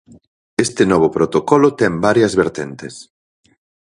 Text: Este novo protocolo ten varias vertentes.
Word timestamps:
Este 0.65 0.83
novo 0.91 1.07
protocolo 1.17 1.67
ten 1.79 1.93
varias 2.07 2.33
vertentes. 2.41 2.93